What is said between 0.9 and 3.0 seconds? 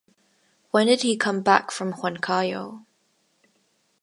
he come back from Huancayo?